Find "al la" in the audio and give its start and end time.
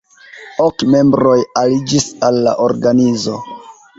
2.29-2.53